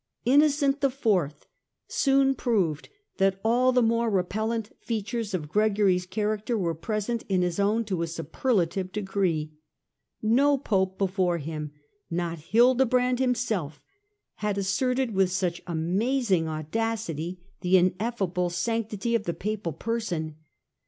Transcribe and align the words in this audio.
Innocent 0.25 0.81
the 0.81 0.89
Fourth 0.89 1.45
soon 1.87 2.33
proved 2.33 2.89
that 3.17 3.39
all 3.45 3.71
the 3.71 3.83
more 3.83 4.09
repellent 4.09 4.75
features 4.79 5.35
of 5.35 5.47
Gregory's 5.47 6.07
character 6.07 6.57
were 6.57 6.73
present 6.73 7.23
in 7.29 7.43
his 7.43 7.59
own 7.59 7.85
to 7.85 8.01
a 8.01 8.07
superlative 8.07 8.91
degree. 8.91 9.53
No 10.19 10.57
Pope 10.57 10.97
before 10.97 11.37
him, 11.37 11.73
not 12.09 12.39
Hildebrand 12.39 13.19
himself, 13.19 13.79
had 14.37 14.57
asserted 14.57 15.13
with 15.13 15.31
such 15.31 15.61
amazing 15.67 16.47
audacity 16.47 17.39
the 17.61 17.77
ineffable 17.77 18.49
sanctity 18.49 19.13
of 19.13 19.25
the 19.25 19.35
Papal 19.35 19.71
person. 19.73 20.35